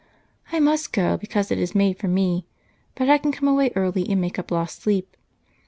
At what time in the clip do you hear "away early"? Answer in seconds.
3.47-4.09